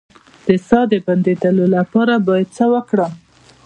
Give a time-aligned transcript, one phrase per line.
[0.45, 3.13] د ساه د بندیدو لپاره باید څه وکړم؟